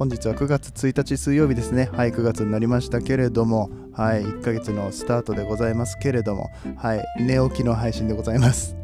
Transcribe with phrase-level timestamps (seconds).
[0.00, 1.90] 本日は9月1日水曜日ですね。
[1.92, 8.74] はい、9月になりましたけれども、はい、1ヶ月のスタートでございますけれども、はい、寝起きの配信でございます。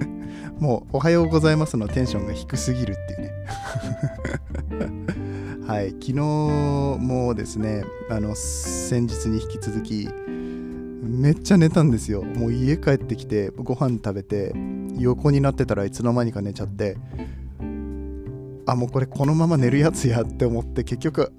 [0.58, 3.32] もう、おはようございますのテンションが低すぎるっていうね。
[5.68, 10.08] はい、昨日もですね、あの、先日に引き続き、
[11.02, 12.22] めっちゃ寝たんですよ。
[12.22, 14.54] もう家帰ってきて、ご飯食べて、
[14.96, 16.96] 横になってたらいつの間にか寝ちゃって、
[18.66, 21.32] あもうこれこのまま寝るやつやって思って結局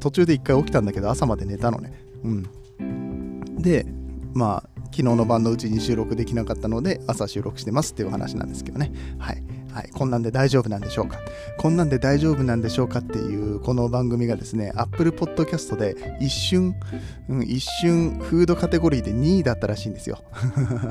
[0.00, 1.92] 途中で一回起きたんだけど朝まで寝たのね。
[2.22, 3.62] うん。
[3.62, 3.86] で
[4.34, 8.92] まあ昨日の晩のうちに収録できなかったので朝収録してますっていう話なんですけどね。
[9.18, 9.42] はい。
[9.74, 11.18] はい、こんなんで大丈夫なんでしょうか？
[11.58, 16.76] こんなんで大丈夫なんでしょうかっていうこの番組がですね Apple Podcast で一瞬、
[17.28, 20.22] うん、一瞬フードカテゴリーで2位だったらしいんですよ。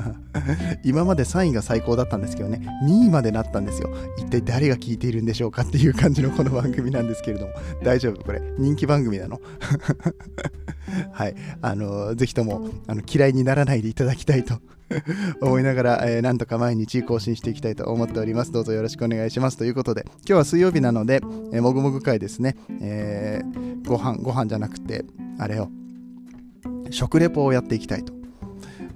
[0.84, 3.88] 今まで3位が最高だったんですけどね2位までなったんですよ。
[4.18, 8.22] 一体誰が聞いているんでしょうかっていう感じのこの番組なんですけれども大丈夫？
[8.22, 9.40] これ人気番組なの？
[11.12, 14.60] はいあのぜひともあの嫌いにならないでいただきたいと
[15.40, 18.52] 思いながら、えーなんとか毎日更新していきたいと思っております。
[18.52, 19.56] どうぞよろしくお願いします。
[19.56, 21.20] ということで今日は水曜日なので、
[21.52, 25.04] えーもぐもぐ会ですね、えーご飯ご飯じゃなくて
[25.38, 25.68] あれを
[26.90, 28.23] 食レポをやっていきたいと。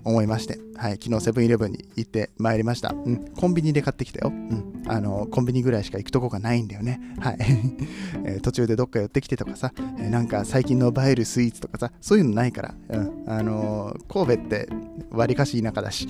[0.05, 2.91] 思いまして、はい、昨日セブンイレブンに行ってまいりました。
[2.91, 4.29] うん、コンビニで買ってきたよ。
[4.29, 7.01] うん、あの、コンビニぐらいしか行くとこがないんだよね。
[7.19, 7.39] はい。
[8.25, 12.75] え途中でどっか寄ってきてとかさ、えなんか最近の映えるスイーツとかさ、そういうのないから。
[12.91, 14.69] うん、あのー神戸って
[15.11, 16.09] 割かし田舎だし、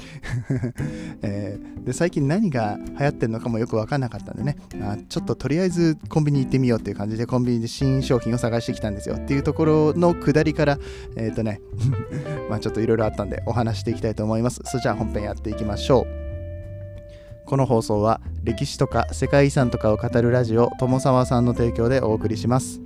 [1.22, 10.78] えーで、最近何が流行ってるのかもよくわかんなかったんでね、あちょっととりあえずコンビニ行ってみようっていう感じでコンビニで新商品を探してきたんですよっていうところの下りから、
[11.16, 11.60] えっ、とね、
[12.50, 14.60] まあちょっといろいろあったんでお話していきたいと思います。
[14.64, 17.46] それじゃあ本編やっていきましょう。
[17.46, 22.80] この放送は歴史とか世界遺産とかを語るラジオ友沢さんの提供でお送りします。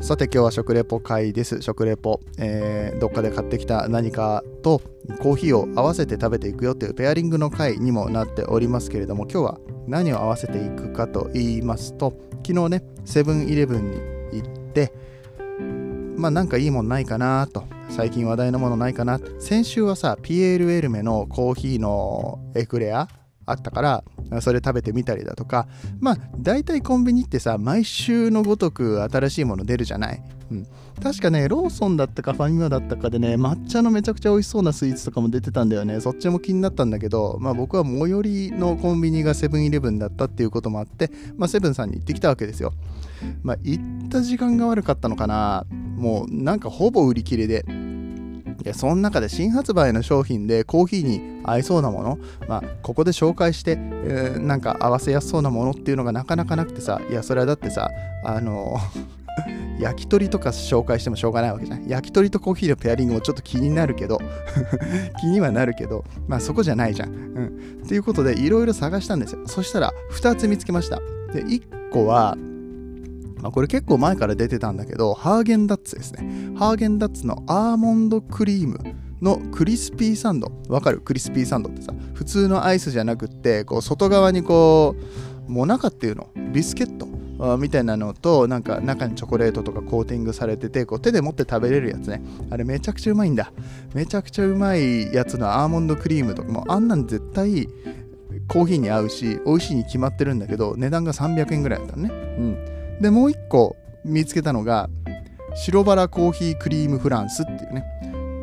[0.00, 1.62] さて今日は食レポ会です。
[1.62, 4.80] 食レポ、えーどっかで買ってきた何かと
[5.20, 9.58] コーヒーを合わせて食べていくよっていうペアリングの会にもなっておりますけれども今日は
[9.88, 12.12] 何を合わせていくかと言いますと
[12.46, 13.96] 昨日ねセブンイレブンに
[14.40, 14.92] 行って
[16.16, 17.64] まあなんかいいもんないかなと。
[17.88, 19.20] 最近話題のものないかな。
[19.38, 23.08] 先週はさピエール・エルメのコーヒーのエクレア
[23.46, 23.80] あったか
[24.30, 25.66] らそれ食べてみたりだとか
[26.00, 30.66] まあ大体コンビニってさ毎週のごとく新しいもの出るじゃない、うん、
[31.02, 36.00] 確かねローソンだったかファミマだったかでね抹茶のめちゃくちゃ美味しそうなスイーツとかも出てたんだよね。
[36.00, 42.72] そっちも気になったんだけどまあ僕は最寄りのコンビニがセブンイレブンだったっていうこともあってまあセブンさんに行ってきたわけですよ。
[43.42, 45.66] まあ行った時間が悪かったのかな。
[45.70, 47.64] もうなんかほぼ売り切れで。
[48.64, 57.90] いやその中で新発売の商品でコーヒーに合いそうなもの、まあ、ここで紹介して、えーなんか合わせやすそうなものっていうのがなかなかなくてさいやそれはだってさ
[58.24, 58.76] あの
[59.78, 61.86] 焼き鳥とか紹介してもしょうがないわけじゃん。
[61.86, 64.20] 焼き鳥とコーヒーのペアリングもちょっと気になるけど
[65.20, 67.08] 気にはなるけどまあそこじゃないじゃん。
[67.10, 69.40] うん、ということでいろいろ探したんですよ。
[69.46, 71.00] そしたら2つ見つけました。
[71.32, 72.36] で1個は
[73.42, 76.52] まあ、これ結構前から出てたんだけど、ハーゲンダッツですね。
[76.56, 78.78] ハーゲンダッツのアーモンドクリーム
[79.22, 80.52] のクリスピーサンド。
[80.68, 81.00] わかる？
[81.00, 84.96] クリスピーサンドってさ、普通のアイスじゃなくって、こう外側にこ
[85.48, 87.06] う、もなかっていうの、ビスケット？
[87.56, 92.22] みたいなのと、なんか中にチョコレートとかコーティングされてて、こう手で持って食べれるやつね。
[92.50, 93.52] あれめちゃくちゃうまいんだ。
[93.94, 97.68] めちゃくちゃうまいやつのアーモンドクリームとかも、あんなん絶対
[98.48, 102.10] コーヒーに合うし、美味しいに決まってるんだけど、値段が300円ぐらいだったのね。
[102.10, 102.98] うん。
[103.00, 104.88] でもう一個見つけたのが
[105.54, 107.84] 白バラコーヒークリームフランスっていうね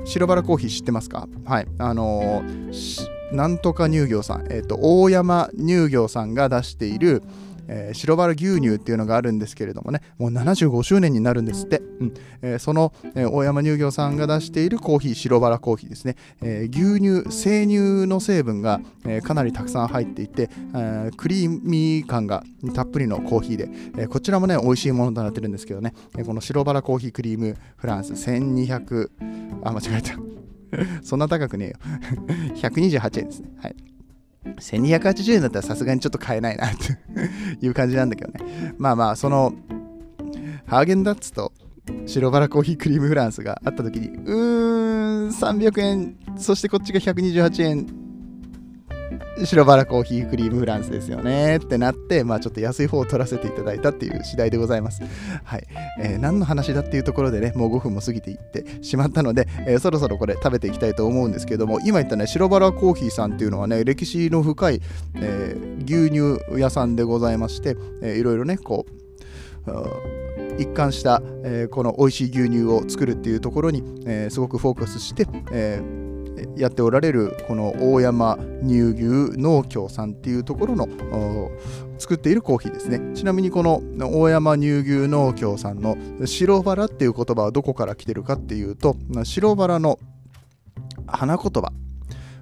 [0.09, 1.27] 白バラコーヒー知ってますか？
[1.45, 1.67] はい。
[1.77, 7.21] あのーなんとか乳業さん、えっ、と大山乳業さんが出している、
[7.69, 12.13] えー白バラ牛乳っていうのがあるんですけれどもねもう75周年になるんですって、うん。
[12.41, 22.43] えーその、えー大山乳業さんが出しているコーヒー白バラコーヒーですね、え牛乳生乳の成分が、えかなりたくさん入っていて、えクリーミー感が
[22.73, 29.09] たっぷりのコーヒーで、えこちらもね美味しいものとなってるんですけどね、えこの白バラコーヒークリームフランス1200
[29.63, 30.17] あ間違えた。
[31.03, 31.75] そんな高くねえよ。
[32.55, 33.49] 128円ですね。
[33.61, 33.75] はい。
[34.45, 36.97] 1280円だったらさすがにちょっと買えないなって
[37.65, 38.73] いう感じなんだけどね。
[38.77, 39.53] まあまあその
[40.65, 41.51] ハーゲンダッツと
[42.05, 47.87] 白バラコーヒークリームフランスがあった時にうーん300円そしてこっちが128円
[49.45, 55.01] 白バラコーヒークリームフランスですよねってなって、まあ、ちょっと安い方を取らせていただいたっていう次第でございます。
[55.43, 55.67] はい。
[55.99, 64.81] えー、何の話だっていうところでね、もう5分も過ぎていってしまったので、えー、そろそろこれ食べていきたいと思うんですけども、今言ったね、白バラコーヒーさんっていうのはね、歴史の深い、
[65.15, 68.99] えー、牛乳屋さんでございまして、えー、いろいろね、こう、
[70.57, 76.08] 一貫した、えー、この美味しい牛乳を作るっていうところに、えー、すごくフォーカスして、えー
[76.55, 80.87] やっておられるこの大山乳牛農協さんっていうところの
[81.97, 82.99] 作っているコーヒーですね。
[83.15, 89.99] ちなみにこの大山乳牛農協さんの白バラっていう言葉はどこから来てるかっていうと白バラの
[91.07, 91.71] 花言葉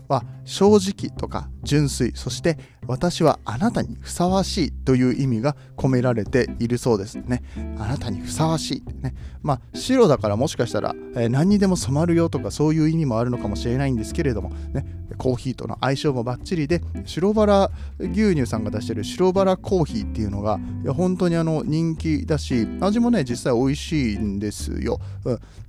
[0.07, 2.57] は正直とか純粋そして
[2.88, 7.44] 私はあなたにふさわしいという意味が込められているそうですね。
[7.77, 9.13] あなたにふさわしいね。
[9.44, 14.97] まあ白だからもしかしたら、えー、何にでも染まるよとかそういう意味もあるのかもしれないんですけれどもね。
[15.17, 25.00] コーヒーとの相性もバッチリで白バラ牛乳さんが出してる白バラコーヒーっていうのがいや本当にあの人気だし味もね実際美味しいんですよ、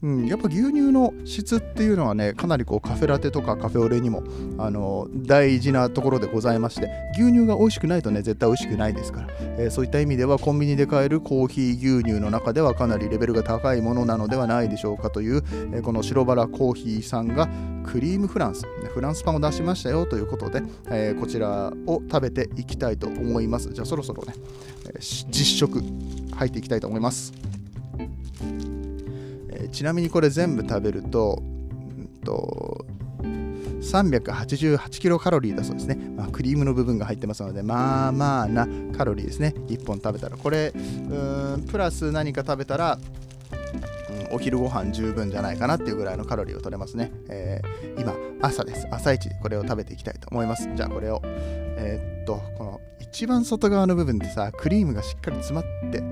[0.02, 4.22] うん、やっぱ牛乳の質っていうのはねかなりこうカフェラテとかカフェオレにも
[4.58, 9.28] あの大事なところでございまして牛乳が美味しくないとね絶対美味しくないですから、
[9.58, 15.42] えー、そういった意味ではコンビニで買えるコーヒー牛乳の中ではかなりレベルが高いものなのではないでしょうかという、
[15.72, 17.48] えー、この白バラコーヒーさんが
[17.84, 23.72] クリームフランスフランスパンを出しましたよということで、えー、こちらを食べていきたいと思います。
[23.72, 24.34] じゃあそろそろね、
[24.94, 25.82] え実食
[26.34, 27.32] 入っていきたいと思います、
[29.50, 32.84] えちなみにこれ全部食べると,、うんと
[33.80, 38.66] 388キロカロリーだそうですね、まあ、クリームの部分が入ってますのでまあまあな
[38.96, 42.98] カロリーですね1本食べたらこれうんプラス何か食べたら、
[44.30, 47.12] お昼ご飯十分じゃないかなっていうぐらいのカロリーを取れますね。
[47.28, 48.86] えー、今、朝です。
[48.90, 50.68] 朝一でこれを食べていきたいと思います。
[50.74, 56.02] じゃあこれを、えー、っと、この一番外側の部分でさ、クリームがしっかり詰まって、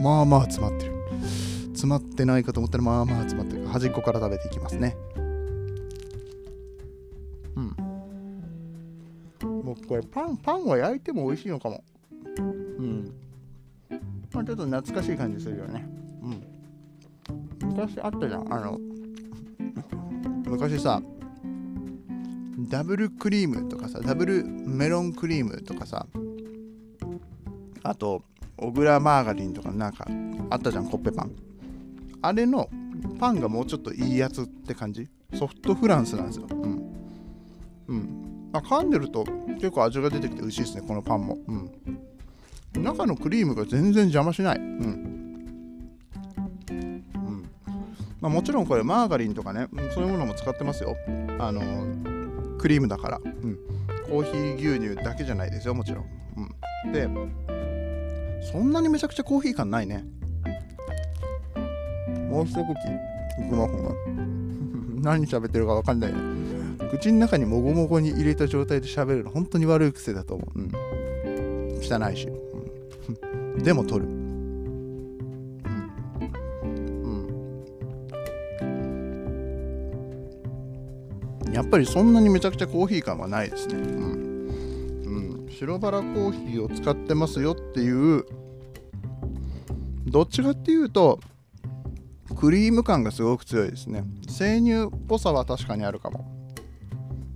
[0.00, 0.92] まあまあ詰まってる。
[1.68, 3.66] 詰まってないかと思ったら、まあまあ詰まってる。
[3.68, 4.96] 端っこから食べていきますね。
[9.62, 11.84] もうこれパンパンは焼いても美味しいのかも。
[12.38, 12.42] う
[12.82, 13.12] ん。
[14.32, 15.86] まあちょっと懐かしい感じするよね。
[16.22, 17.68] うん。
[17.68, 18.78] 昔あったじゃんあの
[20.46, 21.02] 昔さ
[22.68, 26.06] ダブルクリームとかさダブルメロンクリームとかさ
[27.82, 28.22] あと
[28.56, 30.06] 小倉マーガリンとかなんか
[30.50, 31.32] あったじゃんコッペパン。
[32.20, 32.68] あれの
[33.20, 35.08] パンがもうちょっといいやつって感じ？
[35.34, 36.46] ソフトフランスなんですよ。
[36.50, 36.77] うん。
[38.52, 39.24] あ噛んでると
[39.54, 41.38] 結構味が出てきて美味しいですねこのパンも。
[41.46, 42.82] うん。
[42.82, 44.58] 中のクリームが全然邪魔しない。
[44.58, 44.64] うん、
[46.70, 47.50] うん。
[48.20, 50.96] まあ、もちろんこれマーガリンとかねそういうものも使ってますよ。
[51.38, 51.60] あの
[52.58, 53.58] クリームだから、うん、
[54.08, 56.04] コーヒー牛乳だけじゃないですよもちろん、
[56.84, 57.08] うん、で
[58.50, 60.04] そんなにめちゃくちゃコーヒー感ないね。
[62.28, 62.60] もう一口。
[62.60, 63.84] いくまほん
[65.02, 66.37] が何喋ってるか分かんないね。
[66.90, 70.72] 口の中にもごもごに入れた状態で喋るの本当に悪い癖だと思う、うん、
[71.82, 74.10] 汚いし、うん、でも取る、う
[81.50, 83.82] ん、やっぱりそんなにめちゃくちゃコーヒー感はないですね、うん。
[85.04, 85.50] うん。
[85.50, 88.24] 白バラコーヒーを使ってますよっていう
[90.06, 91.20] どっちかっていうと
[92.36, 94.04] クリーム感がすごく強いですね。
[94.28, 96.27] 生乳っぽさは確かにあるかも。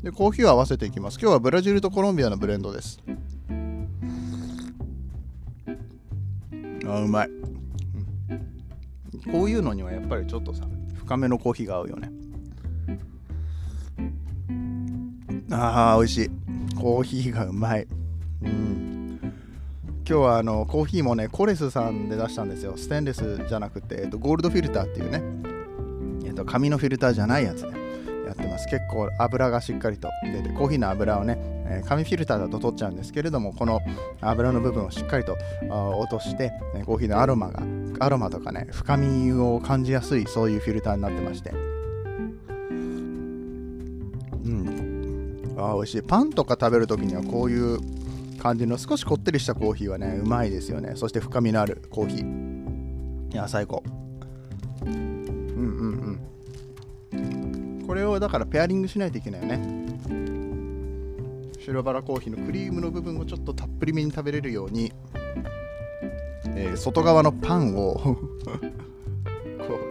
[0.02, 1.18] でコーヒーを合わせていきます。
[1.20, 3.00] 今日はブラジルとコロンビアのブレンドです。
[6.84, 7.30] あうまい、
[9.30, 12.10] こういうのにはやっぱりちょっとさ深めのコーヒーが合うよね。
[15.52, 16.30] あー美味しい。
[16.74, 17.86] コーヒーがうまい。
[18.42, 19.20] うん。
[19.20, 22.76] 今日はあのコーヒーもねコレスさんで出したんですよ。
[22.76, 25.22] ステンレスじゃなくて、えっと、ゴールドフィルターっていうね、
[26.26, 27.81] えっと、紙のフィルターじゃないやつね。
[28.32, 28.66] やってます。
[28.68, 33.80] 結構油がしっかりと出てコーヒーの油をね、え、紙フィルターだと取っちゃうんですけれどもこの
[34.20, 35.36] 油の部分をしっかりと
[35.70, 37.62] 落として、ね、コーヒーのアロマが
[38.00, 41.50] アロマとかね深みを感じやすいそういうフィルターになってまして。
[41.50, 41.54] う
[44.48, 45.54] ん。
[45.58, 46.02] あ美味しい。
[46.02, 47.78] パンとか食べるときにはこういう
[48.40, 50.92] 感じの少しこってりしたコーヒーはねうまいですよね。
[50.96, 53.32] そして深みのあるコーヒー。
[53.32, 53.84] いや最高。
[54.84, 56.31] うんうんうん。
[57.86, 59.82] これをだからペアリングしないといけないよね。
[61.58, 64.92] 白バラコーヒーのクリームの部分をちょっとたっぷりめに食べれるように
[66.56, 68.18] えー外側のパンを こ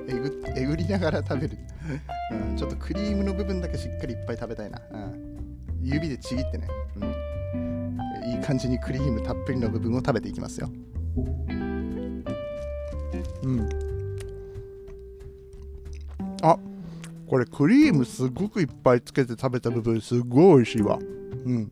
[0.08, 1.58] うえぐえぐりながら食べる、
[2.50, 6.68] うん、ちょっとクリームの部分だけしっかりいっぱい食べたいな、うん、指でちぎってね、
[7.54, 7.98] うん、
[8.32, 10.70] いい感じにクリームたっぷりの部分を食べていきますよ。
[13.44, 13.70] うん。
[16.44, 16.58] あ
[17.32, 21.00] これクリームすごくいっぱいつけて食べた部分すごい美味しいわ。
[21.46, 21.72] うん。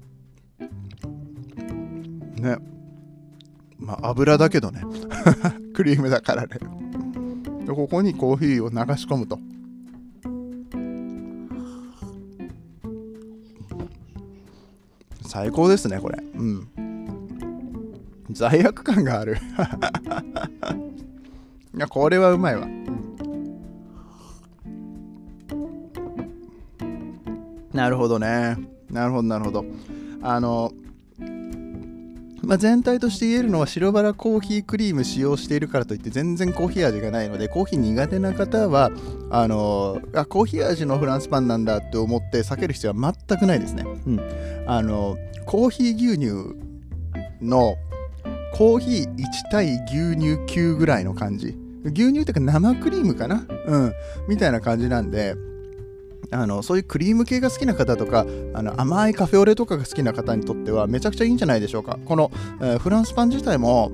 [2.37, 2.55] ね。
[3.77, 4.81] まあ油だけどね。
[5.75, 6.59] クリームだからね。
[7.65, 9.37] でここにコーヒーを流し込むと。
[15.27, 16.23] 最高ですねこれ。
[16.35, 16.69] うん。
[18.31, 19.35] 罪悪感がある。
[21.75, 22.65] いやこれはうまいわ、
[27.79, 28.57] なるほどね。
[28.91, 29.63] なるほどなるほど。
[30.21, 30.73] あの
[32.43, 38.91] まあ、全体として言えるのは白バラコーヒークリーム使用しているからといって全然コーヒー味がないのでコーヒー苦手な方は
[39.29, 43.83] あのあコーヒー味のフランスパンなんだって思って避ける必要は全くないですね。
[43.83, 44.19] うん、
[44.67, 46.55] あのコーヒー牛乳
[47.41, 47.75] の
[48.53, 51.57] コーヒー1対牛乳9ぐらいの感じ。
[51.83, 53.45] 牛乳っていうか生クリームかな？
[53.67, 53.93] うん。
[54.27, 55.35] みたいな感じなんで
[56.31, 61.97] あのそういうクリーム系が好きな方とかあの甘いカフェオレとかが好きな方にとってはめちゃくちゃいいんじゃないでしょうか。
[62.05, 62.31] この、
[62.61, 63.91] えーフランスパン自体も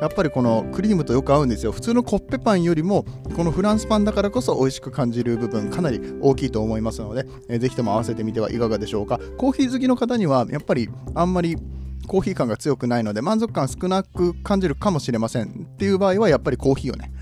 [0.00, 1.72] やっぱりこのクリームとよく合うんですよ。
[1.72, 3.04] 普通のコッペパンよりも
[3.36, 9.20] このフランスパンだからこそ美味しく感じる部分かなり大きいと思いますので、えーぜひとも合わせてみてはいかがでしょうか。
[9.38, 11.56] コーヒー好きの方にはやっぱりあんまり
[12.06, 15.68] コーヒー感が強くないので満足感少なく感じるかもしれません。
[15.74, 17.12] っていう場合はやっぱりコーヒーをね、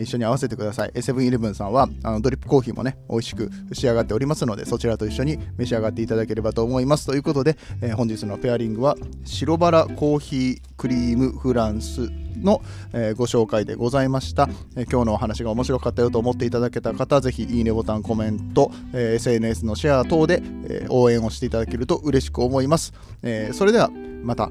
[0.00, 1.02] 一緒に合わせてください。
[1.02, 7.06] セブンイレブンさんはあのドリップコーヒーもね美味しく仕上がっておりますのでそちらと一緒に召し上がっていただければと思います。
[7.06, 12.10] ということで、えー本日のペアリングは白バラコーヒークリームフランス
[12.40, 12.62] の、
[12.92, 23.90] えーご紹介でございました、えー今日のお話が面白かったよと思っていただけた方ぜひいいねボタンコメント、え SNS のシェア等で、え応援をしていただけると嬉しく思います、えそれでは
[24.22, 24.50] また。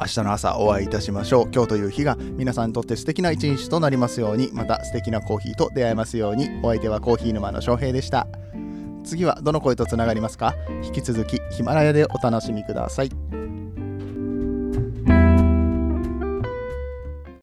[0.00, 1.48] 明日の朝お会いいたしましょう。
[1.52, 4.50] 今日という日が皆さんにとって素敵な一日となりますように。
[4.52, 6.48] また素敵なコーヒーと出会えますように。
[6.62, 8.26] お相手はコーヒー沼の翔平でした。
[9.04, 10.54] 次はどの声とつながりますか？
[10.84, 13.10] 引き続きヒマラヤでお楽しみください。